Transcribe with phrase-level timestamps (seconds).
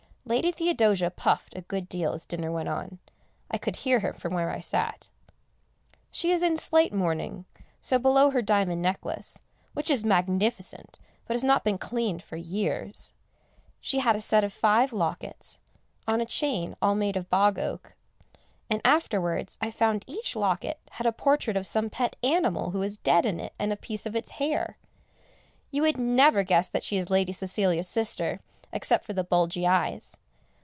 [0.23, 2.99] Lady Theodosia puffed a good deal as dinner went on,
[3.49, 5.09] I could hear her from where I sat.
[6.09, 7.43] She is in slight mourning,
[7.81, 9.41] so below her diamond necklace
[9.73, 13.13] which is magnificent, but has not been cleaned for years
[13.81, 15.57] she had a set of five lockets,
[16.07, 17.95] on a chain all made of bog oak,
[18.69, 22.95] and afterwards I found each locket had a portrait of some pet animal who is
[22.97, 24.77] dead in it, and a piece of its hair.
[25.71, 28.39] You would never guess that she is Lady Cecilia's sister,
[28.73, 30.15] except for the bulgy eyes.